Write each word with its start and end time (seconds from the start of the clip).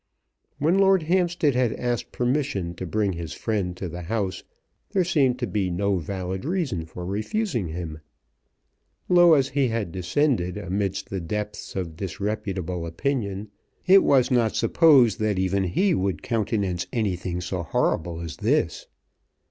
When 0.57 0.79
Lord 0.79 1.03
Hampstead 1.03 1.53
had 1.53 1.73
asked 1.73 2.11
permission 2.11 2.73
to 2.73 2.87
bring 2.87 3.13
his 3.13 3.33
friend 3.33 3.77
to 3.77 3.87
the 3.87 4.01
house 4.01 4.43
there 4.89 5.03
seemed 5.03 5.37
to 5.37 5.45
be 5.45 5.69
no 5.69 5.97
valid 5.97 6.43
reason 6.43 6.85
for 6.85 7.05
refusing 7.05 7.67
him. 7.67 7.99
Low 9.09 9.35
as 9.35 9.49
he 9.49 9.67
had 9.67 9.91
descended 9.91 10.57
amidst 10.57 11.11
the 11.11 11.21
depths 11.21 11.75
of 11.75 11.95
disreputable 11.97 12.87
opinion, 12.87 13.51
it 13.85 14.01
was 14.03 14.31
not 14.31 14.55
supposed 14.55 15.19
that 15.19 15.37
even 15.37 15.65
he 15.65 15.93
would 15.93 16.23
countenance 16.23 16.87
anything 16.91 17.39
so 17.39 17.61
horrible 17.61 18.21
as 18.21 18.37
this. 18.37 18.87